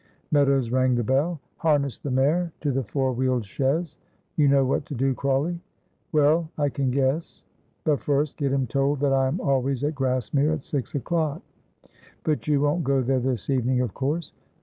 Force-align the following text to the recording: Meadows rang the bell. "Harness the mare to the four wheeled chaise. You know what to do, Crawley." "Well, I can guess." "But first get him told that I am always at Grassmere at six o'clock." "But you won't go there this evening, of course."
Meadows 0.31 0.71
rang 0.71 0.95
the 0.95 1.03
bell. 1.03 1.39
"Harness 1.57 1.99
the 1.99 2.09
mare 2.09 2.51
to 2.61 2.71
the 2.71 2.81
four 2.81 3.13
wheeled 3.13 3.45
chaise. 3.45 3.99
You 4.35 4.47
know 4.47 4.65
what 4.65 4.83
to 4.87 4.95
do, 4.95 5.13
Crawley." 5.13 5.59
"Well, 6.11 6.49
I 6.57 6.69
can 6.69 6.89
guess." 6.89 7.43
"But 7.83 7.99
first 7.99 8.35
get 8.37 8.51
him 8.51 8.65
told 8.65 8.99
that 9.01 9.13
I 9.13 9.27
am 9.27 9.39
always 9.39 9.83
at 9.83 9.93
Grassmere 9.93 10.53
at 10.53 10.63
six 10.63 10.95
o'clock." 10.95 11.43
"But 12.23 12.47
you 12.47 12.61
won't 12.61 12.83
go 12.83 13.03
there 13.03 13.19
this 13.19 13.47
evening, 13.51 13.81
of 13.81 13.93
course." 13.93 14.33